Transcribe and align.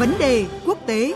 Vấn 0.00 0.14
đề 0.18 0.46
quốc 0.66 0.78
tế 0.86 1.14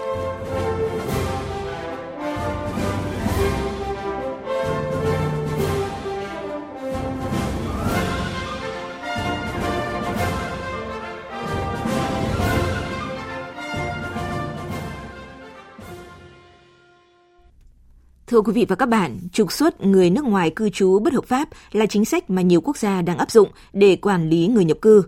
Thưa 18.27 18.41
quý 18.41 18.53
vị 18.53 18.67
và 18.69 18.77
các 18.77 18.89
bạn, 18.89 19.19
trục 19.33 19.53
xuất 19.53 19.81
người 19.81 20.11
nước 20.11 20.25
ngoài 20.25 20.51
cư 20.57 20.71
trú 20.71 20.99
bất 20.99 21.13
hợp 21.13 21.25
pháp 21.25 21.49
là 21.73 21.87
chính 21.87 22.05
sách 22.05 22.31
mà 22.31 22.43
nhiều 22.43 22.61
quốc 22.61 22.77
gia 22.77 23.03
đang 23.03 23.19
áp 23.19 23.31
dụng 23.31 23.49
để 23.73 23.97
quản 23.97 24.29
lý 24.29 24.47
người 24.47 24.65
nhập 24.65 24.79
cư. 24.83 25.03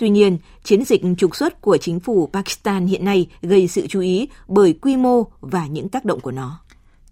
Tuy 0.00 0.10
nhiên, 0.10 0.38
chiến 0.62 0.84
dịch 0.84 1.02
trục 1.18 1.36
xuất 1.36 1.60
của 1.60 1.76
chính 1.76 2.00
phủ 2.00 2.30
Pakistan 2.32 2.86
hiện 2.86 3.04
nay 3.04 3.26
gây 3.42 3.68
sự 3.68 3.86
chú 3.86 4.00
ý 4.00 4.28
bởi 4.48 4.72
quy 4.82 4.96
mô 4.96 5.24
và 5.40 5.66
những 5.66 5.88
tác 5.88 6.04
động 6.04 6.20
của 6.20 6.30
nó. 6.30 6.60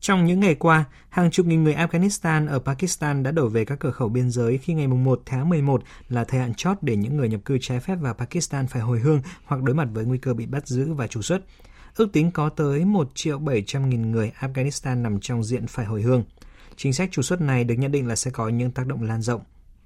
Trong 0.01 0.27
những 0.27 0.41
ngày 0.41 0.55
qua, 0.55 0.85
hàng 1.09 1.31
chục 1.31 1.47
nghìn 1.47 1.65
người 1.65 1.75
Afghanistan 1.75 2.49
ở 2.49 2.59
Pakistan 2.59 3.23
đã 3.23 3.31
đổ 3.31 3.49
về 3.49 3.65
các 3.65 3.79
cửa 3.81 3.91
khẩu 3.91 4.09
biên 4.09 4.31
giới 4.31 4.59
khi 4.59 4.75
ngày 4.75 4.87
1 4.87 5.23
tháng 5.27 5.49
11 5.49 5.83
là 6.09 6.25
thời 6.25 6.41
hạn 6.41 6.55
chót 6.55 6.77
để 6.83 6.97
những 6.97 7.17
người 7.17 7.29
nhập 7.29 7.41
cư 7.45 7.59
trái 7.61 7.81
phép 7.81 7.95
vào 8.01 8.15
Pakistan 8.15 8.67
phải 8.67 8.83
hồi 8.83 9.01
hương 9.01 9.21
hoặc 9.45 9.63
đối 9.63 9.75
mặt 9.75 9.89
với 9.93 10.05
nguy 10.05 10.19
cơ 10.19 10.35
bị 10.35 10.47
bắt 10.47 10.67
giữ 10.67 10.93
và 10.93 11.07
trục 11.07 11.25
xuất. 11.25 11.43
Ước 11.97 12.13
tính 12.13 12.31
có 12.31 12.49
tới 12.49 12.85
1 12.85 13.11
triệu 13.15 13.39
700 13.39 13.89
nghìn 13.89 14.11
người 14.11 14.33
Afghanistan 14.41 15.03
nằm 15.03 15.21
trong 15.21 15.45
diện 15.45 15.67
phải 15.67 15.87
hồi 15.87 16.03
hương. 16.03 16.25
Chính 16.77 16.93
sách 16.93 17.09
trục 17.13 17.25
xuất 17.25 17.41
này 17.41 17.65
được 17.65 17.75
nhận 17.75 17.93
định 17.93 18.09
là 18.09 18.17
sẽ 18.17 18.31
có 18.31 18.49
những 18.49 18.71
tác 18.71 18.87
động 18.87 19.03
lan 19.03 19.23
rộng. 19.23 19.41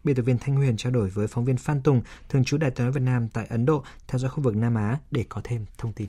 Biên 0.04 0.16
tập 0.16 0.22
viên 0.22 0.38
Thanh 0.38 0.56
Huyền 0.56 0.76
trao 0.76 0.92
đổi 0.92 1.08
với 1.08 1.26
phóng 1.26 1.44
viên 1.44 1.56
Phan 1.56 1.82
Tùng, 1.82 2.02
thường 2.28 2.44
trú 2.44 2.56
Đại 2.58 2.70
tiếng 2.70 2.84
nói 2.84 2.92
Việt 2.92 3.02
Nam 3.02 3.28
tại 3.28 3.46
Ấn 3.46 3.66
Độ, 3.66 3.84
theo 4.08 4.18
dõi 4.18 4.30
khu 4.30 4.42
vực 4.42 4.56
Nam 4.56 4.74
Á 4.74 4.98
để 5.10 5.24
có 5.28 5.40
thêm 5.44 5.64
thông 5.78 5.92
tin. 5.92 6.08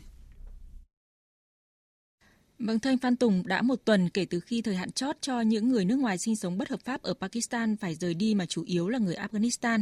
Vâng, 2.60 2.80
thưa 2.80 2.90
anh 2.90 2.98
Phan 2.98 3.16
Tùng, 3.16 3.44
đã 3.46 3.62
một 3.62 3.76
tuần 3.86 4.10
kể 4.10 4.26
từ 4.26 4.40
khi 4.40 4.62
thời 4.62 4.76
hạn 4.76 4.92
chót 4.92 5.16
cho 5.22 5.42
những 5.42 5.70
người 5.70 5.86
nước 5.86 5.96
ngoài 5.96 6.18
sinh 6.18 6.36
sống 6.36 6.58
bất 6.58 6.70
hợp 6.70 6.80
pháp 6.80 7.02
ở 7.02 7.14
Pakistan 7.14 7.78
phải 7.78 7.96
rời 7.96 8.14
đi 8.14 8.36
mà 8.36 8.46
chủ 8.46 8.64
yếu 8.66 8.90
là 8.90 9.00
người 9.00 9.16
Afghanistan. 9.16 9.82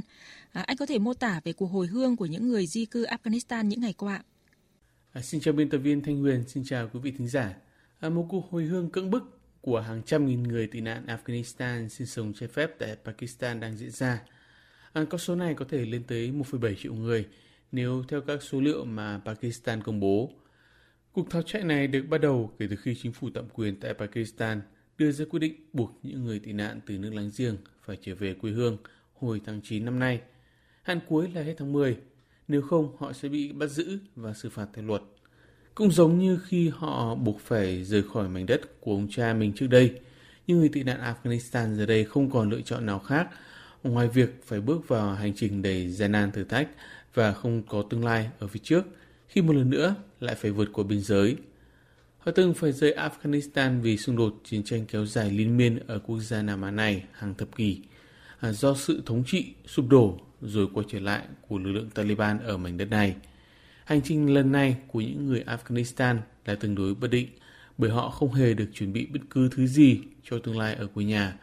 À, 0.51 0.61
anh 0.61 0.77
có 0.77 0.85
thể 0.85 0.99
mô 0.99 1.13
tả 1.13 1.41
về 1.43 1.53
cuộc 1.53 1.67
hồi 1.67 1.87
hương 1.87 2.17
của 2.17 2.25
những 2.25 2.47
người 2.47 2.67
di 2.67 2.85
cư 2.85 3.05
Afghanistan 3.05 3.63
những 3.63 3.81
ngày 3.81 3.93
qua? 3.93 4.23
À, 5.11 5.21
xin 5.21 5.41
chào 5.41 5.53
biên 5.53 5.69
tập 5.69 5.77
viên 5.77 6.01
Thanh 6.01 6.17
Huyền, 6.17 6.43
xin 6.47 6.63
chào 6.65 6.89
quý 6.93 6.99
vị 6.99 7.13
thính 7.17 7.27
giả. 7.27 7.53
À, 7.99 8.09
một 8.09 8.25
cuộc 8.29 8.51
hồi 8.51 8.63
hương 8.63 8.89
cưỡng 8.89 9.11
bức 9.11 9.40
của 9.61 9.79
hàng 9.79 10.01
trăm 10.05 10.25
nghìn 10.25 10.43
người 10.43 10.67
tị 10.67 10.81
nạn 10.81 11.05
Afghanistan 11.07 11.87
sinh 11.87 12.07
sống 12.07 12.33
trái 12.33 12.49
phép 12.49 12.71
tại 12.79 12.95
Pakistan 13.05 13.59
đang 13.59 13.77
diễn 13.77 13.91
ra. 13.91 14.21
À, 14.93 15.05
con 15.09 15.19
số 15.19 15.35
này 15.35 15.53
có 15.53 15.65
thể 15.69 15.85
lên 15.85 16.03
tới 16.03 16.31
1,7 16.31 16.75
triệu 16.75 16.93
người 16.93 17.27
nếu 17.71 18.03
theo 18.07 18.21
các 18.21 18.43
số 18.43 18.61
liệu 18.61 18.85
mà 18.85 19.21
Pakistan 19.25 19.83
công 19.83 19.99
bố. 19.99 20.31
Cuộc 21.11 21.29
tháo 21.29 21.41
chạy 21.41 21.63
này 21.63 21.87
được 21.87 22.05
bắt 22.09 22.17
đầu 22.17 22.51
kể 22.59 22.67
từ 22.69 22.75
khi 22.75 22.95
chính 22.95 23.13
phủ 23.13 23.29
tạm 23.33 23.49
quyền 23.53 23.79
tại 23.79 23.93
Pakistan 23.93 24.61
đưa 24.97 25.11
ra 25.11 25.25
quyết 25.29 25.39
định 25.39 25.53
buộc 25.73 25.99
những 26.03 26.25
người 26.25 26.39
tị 26.39 26.53
nạn 26.53 26.79
từ 26.85 26.97
nước 26.97 27.13
láng 27.13 27.31
giềng 27.37 27.57
phải 27.81 27.97
trở 28.01 28.15
về 28.15 28.33
quê 28.33 28.51
hương 28.51 28.77
hồi 29.13 29.41
tháng 29.45 29.61
9 29.63 29.85
năm 29.85 29.99
nay. 29.99 30.21
Hạn 30.83 30.99
cuối 31.07 31.31
là 31.31 31.41
hết 31.41 31.55
tháng 31.57 31.73
10 31.73 31.97
nếu 32.47 32.61
không 32.61 32.95
họ 32.97 33.13
sẽ 33.13 33.29
bị 33.29 33.51
bắt 33.51 33.67
giữ 33.67 33.99
và 34.15 34.33
xử 34.33 34.49
phạt 34.49 34.67
theo 34.73 34.85
luật. 34.85 35.01
Cũng 35.75 35.91
giống 35.91 36.19
như 36.19 36.39
khi 36.45 36.69
họ 36.69 37.15
buộc 37.15 37.39
phải 37.39 37.83
rời 37.83 38.03
khỏi 38.13 38.29
mảnh 38.29 38.45
đất 38.45 38.61
của 38.81 38.91
ông 38.91 39.07
cha 39.11 39.33
mình 39.33 39.53
trước 39.55 39.67
đây, 39.67 39.93
những 40.47 40.59
người 40.59 40.69
tị 40.69 40.83
nạn 40.83 40.99
Afghanistan 40.99 41.75
giờ 41.75 41.85
đây 41.85 42.05
không 42.05 42.31
còn 42.31 42.49
lựa 42.49 42.61
chọn 42.61 42.85
nào 42.85 42.99
khác 42.99 43.27
ngoài 43.83 44.07
việc 44.07 44.43
phải 44.45 44.61
bước 44.61 44.87
vào 44.87 45.13
hành 45.13 45.33
trình 45.35 45.61
đầy 45.61 45.89
gian 45.89 46.11
nan 46.11 46.31
thử 46.31 46.43
thách 46.43 46.67
và 47.13 47.33
không 47.33 47.63
có 47.63 47.83
tương 47.89 48.05
lai 48.05 48.29
ở 48.39 48.47
phía 48.47 48.59
trước 48.63 48.85
khi 49.27 49.41
một 49.41 49.55
lần 49.55 49.69
nữa 49.69 49.95
lại 50.19 50.35
phải 50.35 50.51
vượt 50.51 50.69
qua 50.73 50.83
biên 50.83 51.01
giới. 51.01 51.35
Họ 52.17 52.31
từng 52.31 52.53
phải 52.53 52.71
rời 52.71 52.95
Afghanistan 52.95 53.81
vì 53.81 53.97
xung 53.97 54.15
đột 54.15 54.41
chiến 54.43 54.63
tranh 54.63 54.85
kéo 54.85 55.05
dài 55.05 55.31
liên 55.31 55.57
miên 55.57 55.79
ở 55.87 55.99
quốc 55.99 56.19
gia 56.19 56.41
Nam 56.41 56.61
Á 56.61 56.71
này 56.71 57.03
hàng 57.11 57.35
thập 57.35 57.55
kỷ 57.55 57.81
à, 58.39 58.51
do 58.51 58.75
sự 58.75 59.01
thống 59.05 59.23
trị 59.27 59.53
sụp 59.65 59.89
đổ 59.89 60.19
rồi 60.41 60.67
quay 60.73 60.85
trở 60.89 60.99
lại 60.99 61.21
của 61.47 61.57
lực 61.57 61.71
lượng 61.71 61.89
Taliban 61.89 62.39
ở 62.39 62.57
mảnh 62.57 62.77
đất 62.77 62.89
này. 62.89 63.15
Hành 63.91 64.01
trình 64.01 64.33
lần 64.33 64.51
này 64.51 64.77
của 64.87 65.01
những 65.01 65.25
người 65.25 65.43
Afghanistan 65.47 66.17
là 66.45 66.55
tương 66.55 66.75
đối 66.75 66.95
bất 66.95 67.11
định 67.11 67.27
bởi 67.77 67.91
họ 67.91 68.09
không 68.09 68.33
hề 68.33 68.53
được 68.53 68.65
chuẩn 68.73 68.93
bị 68.93 69.05
bất 69.05 69.19
cứ 69.29 69.49
thứ 69.55 69.67
gì 69.67 69.99
cho 70.23 70.39
tương 70.39 70.57
lai 70.59 70.75
ở 70.75 70.87
quê 70.87 71.05
nhà. 71.05 71.33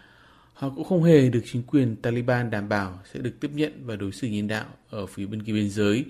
Họ 0.55 0.71
cũng 0.77 0.85
không 0.85 1.03
hề 1.03 1.29
được 1.29 1.41
chính 1.53 1.63
quyền 1.63 1.97
Taliban 1.97 2.51
đảm 2.51 2.69
bảo 2.69 3.01
sẽ 3.13 3.21
được 3.21 3.41
tiếp 3.41 3.51
nhận 3.55 3.73
và 3.85 3.97
đối 3.97 4.13
xử 4.13 4.29
nhân 4.29 4.49
đạo 4.49 4.67
ở 4.91 5.07
phía 5.07 5.27
bên 5.27 5.43
kia 5.43 5.53
biên 5.53 5.71
giới, 5.71 6.05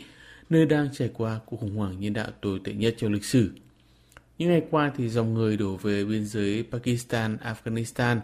nơi 0.50 0.66
đang 0.66 0.88
trải 0.92 1.10
qua 1.14 1.40
cuộc 1.46 1.56
khủng 1.56 1.76
hoảng 1.76 2.00
nhân 2.00 2.12
đạo 2.12 2.28
tồi 2.40 2.60
tệ 2.64 2.72
nhất 2.72 2.94
trong 2.98 3.12
lịch 3.12 3.24
sử. 3.24 3.50
Những 4.38 4.48
ngày 4.48 4.62
qua 4.70 4.92
thì 4.96 5.08
dòng 5.08 5.34
người 5.34 5.56
đổ 5.56 5.76
về 5.76 6.04
biên 6.04 6.26
giới 6.26 6.64
Pakistan, 6.70 7.36
Afghanistan 7.36 8.16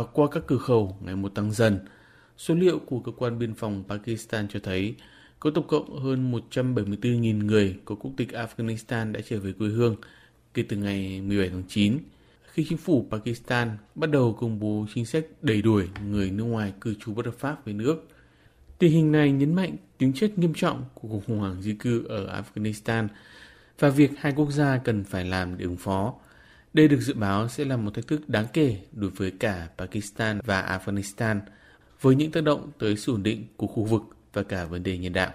uh, 0.00 0.08
qua 0.12 0.28
các 0.32 0.42
cửa 0.46 0.58
khẩu 0.58 0.96
ngày 1.04 1.16
một 1.16 1.34
tăng 1.34 1.52
dần– 1.52 1.78
Số 2.42 2.54
liệu 2.54 2.78
của 2.78 3.00
cơ 3.00 3.12
quan 3.12 3.38
biên 3.38 3.54
phòng 3.54 3.84
Pakistan 3.88 4.48
cho 4.48 4.60
thấy 4.62 4.94
có 5.42 5.50
tổng 5.50 5.66
cộng 5.66 5.98
hơn 5.98 6.32
174.000 6.32 7.46
người 7.46 7.76
có 7.84 7.94
quốc 7.94 8.10
tịch 8.16 8.32
Afghanistan 8.32 9.12
đã 9.12 9.20
trở 9.28 9.40
về 9.40 9.52
quê 9.52 9.68
hương 9.68 9.96
kể 10.54 10.64
từ 10.68 10.76
ngày 10.76 11.20
17 11.20 11.48
tháng 11.48 11.62
9, 11.68 11.98
khi 12.52 12.66
chính 12.68 12.78
phủ 12.78 13.06
Pakistan 13.10 13.70
bắt 13.94 14.10
đầu 14.10 14.36
công 14.40 14.60
bố 14.60 14.86
chính 14.94 15.06
sách 15.06 15.24
đẩy 15.42 15.62
đuổi 15.62 15.88
người 16.06 16.30
nước 16.30 16.44
ngoài 16.44 16.72
cư 16.80 16.94
trú 16.94 17.14
bất 17.14 17.26
hợp 17.26 17.34
pháp 17.38 17.66
về 17.66 17.72
nước. 17.72 18.08
Tình 18.78 18.92
hình 18.92 19.12
này 19.12 19.32
nhấn 19.32 19.54
mạnh 19.54 19.76
tính 19.98 20.12
chất 20.12 20.38
nghiêm 20.38 20.52
trọng 20.54 20.84
của 20.94 21.08
cuộc 21.08 21.22
khủng 21.26 21.38
hoảng 21.38 21.62
di 21.62 21.74
cư 21.74 22.06
ở 22.06 22.42
Afghanistan 22.42 23.08
và 23.78 23.88
việc 23.88 24.10
hai 24.16 24.32
quốc 24.36 24.50
gia 24.50 24.78
cần 24.78 25.04
phải 25.04 25.24
làm 25.24 25.58
để 25.58 25.64
ứng 25.64 25.76
phó. 25.76 26.14
Đây 26.74 26.88
được 26.88 27.00
dự 27.00 27.14
báo 27.14 27.48
sẽ 27.48 27.64
là 27.64 27.76
một 27.76 27.94
thách 27.94 28.06
thức 28.06 28.28
đáng 28.28 28.46
kể 28.52 28.76
đối 28.92 29.10
với 29.10 29.30
cả 29.30 29.68
Pakistan 29.78 30.40
và 30.44 30.80
Afghanistan– 30.84 31.40
với 32.02 32.14
những 32.14 32.30
tác 32.30 32.44
động 32.44 32.70
tới 32.78 32.96
sự 32.96 33.12
ổn 33.12 33.22
định 33.22 33.44
của 33.56 33.66
khu 33.66 33.84
vực 33.84 34.02
và 34.32 34.42
cả 34.42 34.64
vấn 34.64 34.82
đề 34.82 34.98
nhân 34.98 35.12
đạo. 35.12 35.32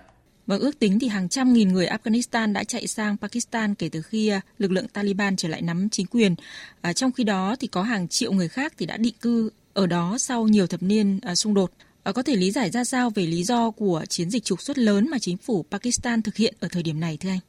Vâng, 0.48 0.60
ước 0.60 0.80
tính 0.80 1.00
thì 1.00 1.08
hàng 1.08 1.30
trăm 1.30 1.54
nghìn 1.54 1.74
người 1.74 1.88
Afghanistan 1.88 2.54
đã 2.54 2.64
chạy 2.64 2.88
sang 2.88 3.18
Pakistan 3.18 3.76
kể 3.76 3.90
từ 3.90 4.02
khi 4.02 4.28
à, 4.28 4.42
lực 4.58 4.72
lượng 4.72 4.88
Taliban 4.88 5.36
trở 5.36 5.48
lại 5.48 5.62
nắm 5.62 5.90
chính 5.90 6.06
quyền. 6.06 6.36
À, 6.82 6.94
trong 6.94 7.12
khi 7.12 7.24
đó 7.24 7.56
thì 7.60 7.68
có 7.68 7.84
hàng 7.84 8.08
triệu 8.08 8.32
người 8.32 8.48
khác 8.48 8.74
thì 8.78 8.86
đã 8.86 8.98
định 8.98 9.14
cư 9.22 9.50
ở 9.74 9.88
đó 9.88 10.18
sau 10.18 10.48
nhiều 10.48 10.68
thập 10.68 10.84
niên 10.84 11.20
à, 11.22 11.36
xung 11.36 11.54
đột. 11.54 11.72
À, 12.04 12.12
có 12.12 12.24
thể 12.24 12.36
lý 12.36 12.52
giải 12.52 12.70
ra 12.70 12.84
sao 12.84 13.10
về 13.10 13.26
lý 13.26 13.44
do 13.44 13.72
của 13.72 14.06
chiến 14.10 14.30
dịch 14.30 14.44
trục 14.44 14.62
xuất 14.62 14.78
lớn 14.78 15.08
mà 15.12 15.20
chính 15.20 15.38
phủ 15.38 15.66
Pakistan 15.72 16.22
thực 16.22 16.36
hiện 16.36 16.54
ở 16.60 16.68
thời 16.72 16.84
điểm 16.84 17.00
này 17.00 17.18
thưa 17.18 17.30
anh? 17.30 17.40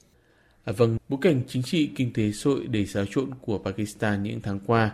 À, 0.64 0.72
vâng, 0.76 0.98
bối 1.08 1.18
cảnh 1.22 1.42
chính 1.48 1.62
trị, 1.62 1.90
kinh 1.96 2.12
tế, 2.12 2.32
hội 2.44 2.66
đầy 2.66 2.86
xáo 2.86 3.04
trộn 3.10 3.30
của 3.40 3.58
Pakistan 3.58 4.22
những 4.22 4.40
tháng 4.40 4.60
qua 4.66 4.90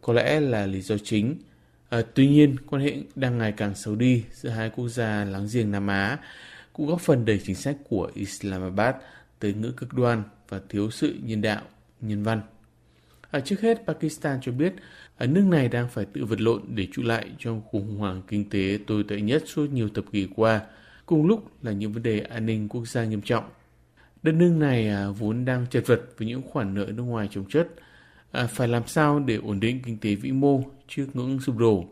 có 0.00 0.12
lẽ 0.12 0.40
là 0.40 0.66
lý 0.66 0.80
do 0.80 0.96
chính– 1.04 1.36
À, 1.92 2.02
tuy 2.14 2.28
nhiên, 2.28 2.56
quan 2.66 2.82
hệ 2.82 2.96
đang 3.14 3.38
ngày 3.38 3.52
càng 3.52 3.74
xấu 3.74 3.94
đi 3.96 4.24
giữa 4.32 4.48
hai 4.48 4.70
quốc 4.70 4.88
gia 4.88 5.24
láng 5.24 5.48
giềng 5.52 5.70
Nam 5.70 5.86
Á 5.86 6.18
cũng 6.72 6.86
góp 6.86 7.00
phần 7.00 7.24
đẩy 7.24 7.40
chính 7.44 7.54
sách 7.54 7.76
của 7.88 8.10
Islamabad 8.14 8.94
tới 9.38 9.54
ngữ 9.54 9.72
cực 9.76 9.92
đoan 9.92 10.22
và 10.48 10.60
thiếu 10.68 10.90
sự 10.90 11.14
nhân 11.22 11.40
đạo, 11.42 11.62
nhân 12.00 12.22
văn. 12.22 12.40
À, 13.30 13.40
trước 13.40 13.60
hết, 13.60 13.78
Pakistan 13.86 14.38
cho 14.42 14.52
biết 14.52 14.72
ở 15.18 15.26
nước 15.26 15.44
này 15.44 15.68
đang 15.68 15.88
phải 15.88 16.04
tự 16.12 16.24
vật 16.24 16.40
lộn 16.40 16.62
để 16.68 16.86
trụ 16.92 17.02
lại 17.02 17.30
trong 17.38 17.62
khủng 17.70 17.96
hoảng 17.96 18.22
kinh 18.28 18.50
tế 18.50 18.78
tồi 18.86 19.04
tệ 19.08 19.20
nhất 19.20 19.42
suốt 19.46 19.70
nhiều 19.70 19.88
thập 19.88 20.04
kỷ 20.12 20.28
qua, 20.36 20.60
cùng 21.06 21.26
lúc 21.26 21.50
là 21.62 21.72
những 21.72 21.92
vấn 21.92 22.02
đề 22.02 22.20
an 22.20 22.46
ninh 22.46 22.68
quốc 22.68 22.88
gia 22.88 23.04
nghiêm 23.04 23.22
trọng. 23.22 23.44
Đất 24.22 24.32
nước 24.32 24.52
này 24.56 24.88
à, 24.88 25.08
vốn 25.08 25.44
đang 25.44 25.66
chật 25.70 25.86
vật 25.86 26.00
với 26.18 26.28
những 26.28 26.42
khoản 26.42 26.74
nợ 26.74 26.86
nước 26.86 27.02
ngoài 27.02 27.28
trồng 27.30 27.44
chất, 27.48 27.68
à, 28.32 28.46
phải 28.46 28.68
làm 28.68 28.86
sao 28.86 29.18
để 29.18 29.36
ổn 29.36 29.60
định 29.60 29.80
kinh 29.82 29.98
tế 29.98 30.14
vĩ 30.14 30.32
mô 30.32 30.62
trước 30.88 31.06
ngưỡng 31.14 31.40
sụp 31.40 31.56
đổ. 31.56 31.84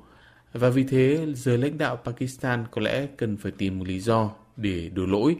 Và 0.53 0.71
vì 0.71 0.85
thế, 0.85 1.27
giới 1.35 1.59
lãnh 1.59 1.79
đạo 1.79 1.97
Pakistan 2.05 2.65
có 2.71 2.81
lẽ 2.81 3.07
cần 3.17 3.37
phải 3.37 3.53
tìm 3.53 3.79
một 3.79 3.89
lý 3.89 4.01
do 4.01 4.31
để 4.57 4.91
đổ 4.95 5.07
lỗi, 5.07 5.37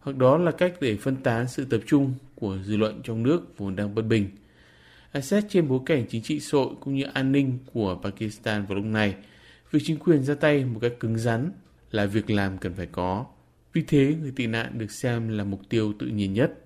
hoặc 0.00 0.16
đó 0.16 0.38
là 0.38 0.52
cách 0.52 0.74
để 0.80 0.96
phân 0.96 1.16
tán 1.16 1.48
sự 1.48 1.64
tập 1.64 1.80
trung 1.86 2.14
của 2.34 2.58
dư 2.64 2.76
luận 2.76 3.00
trong 3.04 3.22
nước 3.22 3.58
vốn 3.58 3.76
đang 3.76 3.94
bất 3.94 4.02
bình. 4.02 4.30
À, 5.12 5.20
xét 5.20 5.44
trên 5.48 5.68
bối 5.68 5.80
cảnh 5.86 6.04
chính 6.08 6.22
trị 6.22 6.40
xã 6.40 6.58
hội 6.58 6.74
cũng 6.80 6.94
như 6.94 7.04
an 7.04 7.32
ninh 7.32 7.58
của 7.72 8.00
Pakistan 8.02 8.66
vào 8.66 8.76
lúc 8.76 8.84
này, 8.84 9.14
việc 9.70 9.80
chính 9.84 9.98
quyền 9.98 10.22
ra 10.22 10.34
tay 10.34 10.64
một 10.64 10.78
cách 10.82 10.92
cứng 11.00 11.18
rắn 11.18 11.52
là 11.90 12.06
việc 12.06 12.30
làm 12.30 12.58
cần 12.58 12.74
phải 12.74 12.86
có. 12.86 13.26
Vì 13.72 13.82
thế, 13.82 14.14
người 14.20 14.32
tị 14.36 14.46
nạn 14.46 14.78
được 14.78 14.90
xem 14.90 15.28
là 15.28 15.44
mục 15.44 15.60
tiêu 15.68 15.92
tự 15.98 16.06
nhiên 16.06 16.32
nhất– 16.32 16.52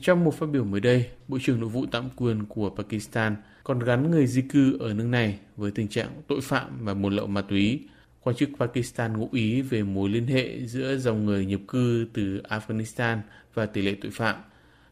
trong 0.00 0.24
một 0.24 0.34
phát 0.34 0.46
biểu 0.46 0.64
mới 0.64 0.80
đây, 0.80 1.06
Bộ 1.28 1.38
trưởng 1.42 1.60
Nội 1.60 1.68
vụ 1.68 1.86
tạm 1.86 2.08
quyền 2.16 2.44
của 2.44 2.70
Pakistan 2.70 3.36
còn 3.64 3.78
gắn 3.78 4.10
người 4.10 4.26
di 4.26 4.42
cư 4.42 4.78
ở 4.78 4.94
nước 4.94 5.04
này 5.04 5.38
với 5.56 5.70
tình 5.70 5.88
trạng 5.88 6.22
tội 6.26 6.40
phạm 6.40 6.84
và 6.84 6.94
buôn 6.94 7.12
lậu 7.12 7.26
ma 7.26 7.42
túy. 7.42 7.80
Quan 8.20 8.36
chức 8.36 8.48
Pakistan 8.58 9.18
ngụ 9.18 9.28
ý 9.32 9.62
về 9.62 9.82
mối 9.82 10.08
liên 10.08 10.26
hệ 10.26 10.66
giữa 10.66 10.96
dòng 10.96 11.26
người 11.26 11.46
nhập 11.46 11.60
cư 11.68 12.06
từ 12.12 12.42
Afghanistan 12.48 13.18
và 13.54 13.66
tỷ 13.66 13.82
lệ 13.82 13.94
tội 14.02 14.10
phạm. 14.10 14.36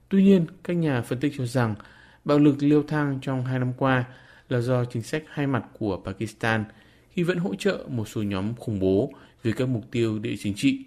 Tuy 0.09 0.23
nhiên, 0.23 0.47
các 0.65 0.73
nhà 0.73 1.03
phân 1.03 1.21
tích 1.21 1.33
cho 1.37 1.47
rằng 1.47 1.75
bạo 2.25 2.39
lực 2.39 2.57
leo 2.61 2.83
thang 2.83 3.19
trong 3.23 3.45
hai 3.45 3.59
năm 3.59 3.73
qua 3.77 4.05
là 4.49 4.61
do 4.61 4.85
chính 4.85 5.03
sách 5.03 5.25
hai 5.29 5.47
mặt 5.47 5.65
của 5.79 6.03
Pakistan 6.05 6.65
khi 7.11 7.23
vẫn 7.23 7.39
hỗ 7.39 7.55
trợ 7.55 7.87
một 7.89 8.09
số 8.09 8.23
nhóm 8.23 8.55
khủng 8.55 8.79
bố 8.79 9.13
vì 9.43 9.53
các 9.53 9.69
mục 9.69 9.85
tiêu 9.91 10.19
địa 10.19 10.35
chính 10.39 10.55
trị. 10.55 10.85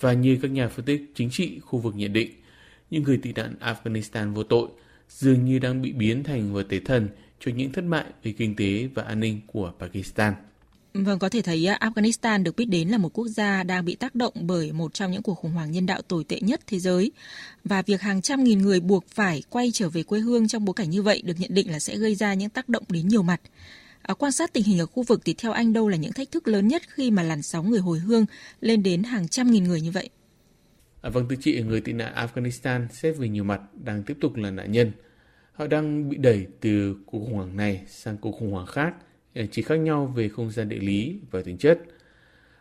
Và 0.00 0.12
như 0.12 0.38
các 0.42 0.50
nhà 0.50 0.68
phân 0.68 0.84
tích 0.84 1.02
chính 1.14 1.30
trị 1.30 1.60
khu 1.60 1.78
vực 1.78 1.94
nhận 1.96 2.12
định, 2.12 2.30
những 2.90 3.02
người 3.02 3.18
tị 3.22 3.32
nạn 3.32 3.54
Afghanistan 3.60 4.34
vô 4.34 4.42
tội 4.42 4.68
dường 5.08 5.44
như 5.44 5.58
đang 5.58 5.82
bị 5.82 5.92
biến 5.92 6.24
thành 6.24 6.52
vật 6.52 6.66
tế 6.68 6.80
thần 6.80 7.08
cho 7.40 7.52
những 7.52 7.72
thất 7.72 7.84
bại 7.88 8.04
về 8.22 8.32
kinh 8.32 8.56
tế 8.56 8.88
và 8.94 9.02
an 9.02 9.20
ninh 9.20 9.40
của 9.46 9.72
Pakistan. 9.78 10.34
Vâng, 10.94 11.18
có 11.18 11.28
thể 11.28 11.42
thấy 11.42 11.68
Afghanistan 11.80 12.42
được 12.42 12.56
biết 12.56 12.64
đến 12.64 12.88
là 12.88 12.98
một 12.98 13.08
quốc 13.12 13.26
gia 13.28 13.62
đang 13.62 13.84
bị 13.84 13.94
tác 13.94 14.14
động 14.14 14.34
bởi 14.40 14.72
một 14.72 14.94
trong 14.94 15.12
những 15.12 15.22
cuộc 15.22 15.34
khủng 15.34 15.52
hoảng 15.52 15.72
nhân 15.72 15.86
đạo 15.86 16.02
tồi 16.02 16.24
tệ 16.24 16.40
nhất 16.40 16.60
thế 16.66 16.78
giới. 16.78 17.12
Và 17.64 17.82
việc 17.82 18.00
hàng 18.00 18.22
trăm 18.22 18.44
nghìn 18.44 18.58
người 18.58 18.80
buộc 18.80 19.04
phải 19.08 19.42
quay 19.50 19.70
trở 19.72 19.88
về 19.88 20.02
quê 20.02 20.20
hương 20.20 20.48
trong 20.48 20.64
bối 20.64 20.74
cảnh 20.74 20.90
như 20.90 21.02
vậy 21.02 21.22
được 21.24 21.34
nhận 21.38 21.54
định 21.54 21.70
là 21.70 21.78
sẽ 21.78 21.96
gây 21.96 22.14
ra 22.14 22.34
những 22.34 22.50
tác 22.50 22.68
động 22.68 22.84
đến 22.88 23.08
nhiều 23.08 23.22
mặt. 23.22 23.40
À, 24.02 24.14
quan 24.14 24.32
sát 24.32 24.52
tình 24.52 24.64
hình 24.64 24.78
ở 24.78 24.86
khu 24.86 25.02
vực 25.02 25.20
thì 25.24 25.34
theo 25.34 25.52
anh 25.52 25.72
đâu 25.72 25.88
là 25.88 25.96
những 25.96 26.12
thách 26.12 26.30
thức 26.30 26.48
lớn 26.48 26.68
nhất 26.68 26.82
khi 26.88 27.10
mà 27.10 27.22
làn 27.22 27.42
sóng 27.42 27.70
người 27.70 27.80
hồi 27.80 27.98
hương 27.98 28.26
lên 28.60 28.82
đến 28.82 29.02
hàng 29.02 29.28
trăm 29.28 29.50
nghìn 29.50 29.64
người 29.64 29.80
như 29.80 29.90
vậy? 29.90 30.10
À, 31.00 31.10
vâng, 31.10 31.28
thưa 31.28 31.36
chị, 31.40 31.62
người 31.62 31.80
tị 31.80 31.92
nạn 31.92 32.14
Afghanistan 32.14 32.88
xét 32.88 33.16
về 33.16 33.28
nhiều 33.28 33.44
mặt 33.44 33.60
đang 33.84 34.02
tiếp 34.02 34.16
tục 34.20 34.36
là 34.36 34.50
nạn 34.50 34.72
nhân. 34.72 34.92
Họ 35.52 35.66
đang 35.66 36.08
bị 36.08 36.16
đẩy 36.16 36.46
từ 36.60 36.96
cuộc 37.06 37.18
khủng 37.18 37.34
hoảng 37.34 37.56
này 37.56 37.84
sang 37.86 38.16
cuộc 38.16 38.32
khủng 38.32 38.52
hoảng 38.52 38.66
khác 38.66 38.94
à,– 39.34 39.42
chỉ 39.50 39.62
khác 39.62 39.76
nhau 39.76 40.12
về 40.16 40.28
không 40.28 40.50
gian 40.50 40.68
địa 40.68 40.78
lý 40.78 41.20
và 41.30 41.42
tính 41.42 41.58
chất. 41.58 41.80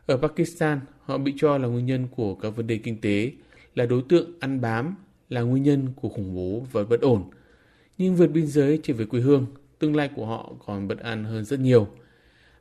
Ở 0.06 0.18
Pakistan, 0.18 0.80
họ 1.02 1.18
bị 1.18 1.34
cho 1.38 1.58
là 1.58 1.68
nguyên 1.68 1.86
nhân 1.86 2.08
của 2.16 2.36
các 2.36 2.50
vấn 2.50 2.68
đề 2.68 2.78
kinh 2.78 3.02
tế, 3.02 3.32
là 3.76 3.86
đối 3.86 4.04
tượng 4.10 4.32
ăn 4.40 4.62
bám, 4.62 4.96
là 5.30 5.42
nguyên 5.42 5.64
nhân 5.64 5.88
của 5.96 6.10
khủng 6.10 6.36
bố 6.36 6.66
và 6.72 6.84
bất 6.84 7.02
ổn. 7.02 7.30
Nhưng 7.98 8.16
vượt 8.16 8.28
biên 8.28 8.48
giới 8.48 8.80
trở 8.84 8.94
về 8.94 9.06
quê 9.06 9.22
hương, 9.22 9.46
tương 9.80 9.96
lai 9.96 10.10
của 10.16 10.26
họ 10.26 10.54
còn 10.66 10.88
bất 10.88 11.00
an 11.00 11.24
hơn 11.24 11.46
rất 11.46 11.60
nhiều. 11.60 11.88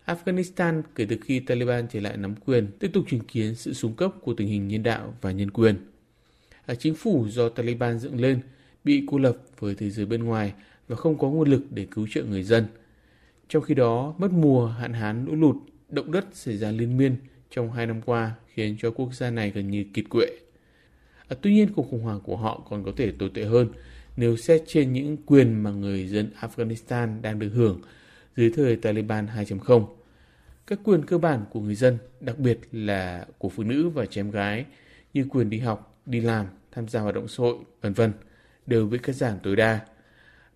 Afghanistan 0.08 0.82
kể 0.94 1.06
từ 1.08 1.16
khi 1.24 1.40
Taliban 1.40 1.86
trở 1.92 2.00
lại 2.00 2.16
nắm 2.16 2.34
quyền 2.46 2.70
tiếp 2.78 2.90
tục 2.92 3.04
chứng 3.08 3.20
kiến 3.20 3.54
sự 3.54 3.72
xuống 3.72 3.94
cấp 3.94 4.12
của 4.20 4.34
tình 4.34 4.48
hình 4.48 4.68
nhân 4.68 4.82
đạo 4.82 5.14
và 5.20 5.32
nhân 5.32 5.50
quyền. 5.50 5.76
À, 6.66 6.74
chính 6.74 6.94
phủ 6.94 7.26
do 7.28 7.48
Taliban 7.48 7.98
dựng 7.98 8.20
lên 8.20 8.40
bị 8.84 9.04
cô 9.06 9.18
lập 9.18 9.36
với 9.58 9.74
thế 9.74 9.90
giới 9.90 10.06
bên 10.06 10.24
ngoài 10.24 10.52
và 10.88 10.96
không 10.96 11.18
có 11.18 11.30
nguồn 11.30 11.48
lực 11.48 11.62
để 11.70 11.86
cứu 11.90 12.06
trợ 12.10 12.22
người 12.24 12.42
dân– 12.42 12.66
trong 13.48 13.62
khi 13.62 13.74
đó, 13.74 14.14
mất 14.18 14.32
mùa, 14.32 14.66
hạn 14.66 14.92
hán, 14.92 15.24
lũ 15.24 15.34
lụt, 15.34 15.56
động 15.88 16.12
đất 16.12 16.24
xảy 16.32 16.56
ra 16.56 16.70
liên 16.70 16.96
miên 16.96 17.16
trong 17.50 17.72
hai 17.72 17.86
năm 17.86 18.00
qua 18.02 18.32
khiến 18.54 18.76
cho 18.80 18.90
quốc 18.90 19.14
gia 19.14 19.30
này 19.30 19.50
gần 19.50 19.70
như 19.70 19.84
kiệt 19.94 20.04
quệ. 20.10 20.26
À, 21.28 21.36
tuy 21.42 21.54
nhiên, 21.54 21.68
cuộc 21.76 21.90
khủng 21.90 22.02
hoảng 22.02 22.20
của 22.20 22.36
họ 22.36 22.62
còn 22.70 22.84
có 22.84 22.92
thể 22.96 23.12
tồi 23.18 23.30
tệ 23.34 23.44
hơn 23.44 23.68
nếu 24.16 24.36
xét 24.36 24.62
trên 24.66 24.92
những 24.92 25.16
quyền 25.26 25.62
mà 25.62 25.70
người 25.70 26.08
dân 26.08 26.30
Afghanistan 26.40 27.22
đang 27.22 27.38
được 27.38 27.50
hưởng 27.54 27.80
dưới 28.36 28.50
thời 28.56 28.76
Taliban 28.76 29.26
2.0. 29.26 29.86
Các 30.68 30.78
quyền 30.84 31.06
cơ 31.06 31.18
bản 31.18 31.44
của 31.50 31.60
người 31.60 31.74
dân, 31.74 31.98
đặc 32.20 32.38
biệt 32.38 32.60
là 32.72 33.26
của 33.38 33.48
phụ 33.48 33.62
nữ 33.62 33.88
và 33.88 34.06
trẻ 34.06 34.20
em 34.20 34.30
gái 34.30 34.64
như 35.14 35.26
quyền 35.30 35.50
đi 35.50 35.58
học, 35.58 36.00
đi 36.06 36.20
làm, 36.20 36.46
tham 36.72 36.88
gia 36.88 37.00
hoạt 37.00 37.14
động 37.14 37.28
xã 37.28 37.42
hội, 37.42 37.56
vân 37.80 37.92
vân 37.92 38.12
đều 38.66 38.86
bị 38.86 38.98
cắt 38.98 39.12
giảm 39.12 39.38
tối 39.42 39.56
đa. 39.56 39.80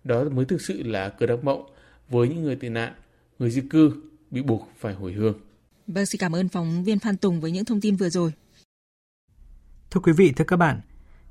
Đó 0.03 0.23
mới 0.23 0.45
thực 0.45 0.61
sự 0.61 0.83
là 0.83 1.09
cơn 1.09 1.29
ác 1.29 1.43
mộng 1.43 1.69
với 2.09 2.27
những 2.27 2.43
người 2.43 2.55
tị 2.55 2.69
nạn, 2.69 2.93
người 3.39 3.49
di 3.49 3.61
cư 3.69 3.91
bị 4.31 4.41
buộc 4.41 4.69
phải 4.77 4.93
hồi 4.93 5.13
hương. 5.13 5.39
Vâng, 5.87 6.05
xin 6.05 6.19
cảm 6.19 6.35
ơn 6.35 6.49
phóng 6.49 6.83
viên 6.83 6.99
Phan 6.99 7.17
Tùng 7.17 7.41
với 7.41 7.51
những 7.51 7.65
thông 7.65 7.81
tin 7.81 7.95
vừa 7.95 8.09
rồi. 8.09 8.31
Thưa 9.91 10.01
quý 10.01 10.13
vị, 10.13 10.33
thưa 10.35 10.45
các 10.47 10.57
bạn, 10.57 10.81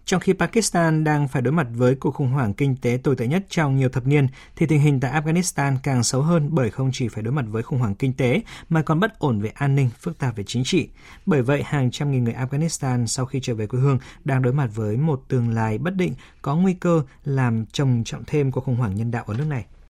trong 0.05 0.21
khi 0.21 0.33
Pakistan 0.33 1.05
đang 1.05 1.29
phải 1.29 1.43
đối 1.43 1.53
mặt 1.53 1.67
với 1.75 1.95
cuộc 1.95 2.11
khủng 2.11 2.31
hoảng 2.31 2.55
kinh 2.55 2.77
tế 2.77 2.99
tồi 3.03 3.17
tệ 3.17 3.27
nhất 3.27 3.45
trong 3.49 3.77
nhiều 3.77 3.89
thập 3.89 4.07
niên, 4.07 4.27
thì 4.57 4.67
tình 4.67 4.81
hình 4.81 5.01
tại 5.01 5.23
Afghanistan 5.23 5.77
càng 5.83 6.03
xấu 6.03 6.23
hơn 6.23 6.49
bởi 6.51 6.71
không 6.71 6.91
chỉ 6.93 7.09
phải 7.09 7.23
đối 7.23 7.33
mặt 7.33 7.45
với 7.49 7.63
khủng 7.63 7.79
hoảng 7.79 7.95
kinh 7.95 8.13
tế 8.13 8.43
mà 8.69 8.83
còn 8.83 9.01
bất 9.01 9.19
ổn 9.19 9.41
về 9.41 9.51
an 9.55 9.75
ninh, 9.75 9.91
phức 10.01 10.19
tạp 10.19 10.37
về 10.37 10.45
chính 10.47 10.65
trị. 10.65 10.89
Bởi 11.27 11.43
vậy, 11.43 11.63
hàng 11.67 11.91
trăm 11.91 12.11
nghìn 12.11 12.25
người 12.25 12.35
Afghanistan 12.35 13.07
sau 13.07 13.27
khi 13.27 13.41
trở 13.43 13.55
về 13.55 13.67
quê 13.67 13.81
hương 13.81 13.99
đang 14.25 14.43
đối 14.43 14.53
mặt 14.53 14.71
với 14.75 14.97
một 14.97 15.23
tương 15.29 15.49
lai 15.49 15.79
bất 15.79 15.95
định 15.95 16.15
có 16.43 16.57
nguy 16.57 16.75
cơ 16.75 17.03
làm 17.25 17.67
trầm 17.67 18.05
trọng 18.05 18.25
thêm 18.27 18.53
cuộc 18.53 18.65
khủng 18.65 18.77
hoảng 18.77 18.95
nhân 18.95 19.11
đạo 19.11 19.25
ở 19.27 19.35
nước 19.35 19.47
này. 19.47 19.65